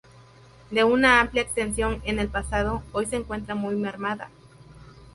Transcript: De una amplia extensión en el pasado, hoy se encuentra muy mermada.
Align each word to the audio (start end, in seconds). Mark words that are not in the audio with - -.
De 0.71 0.83
una 0.83 1.21
amplia 1.21 1.43
extensión 1.43 2.01
en 2.05 2.17
el 2.17 2.27
pasado, 2.27 2.81
hoy 2.91 3.05
se 3.05 3.17
encuentra 3.17 3.53
muy 3.53 3.75
mermada. 3.75 4.31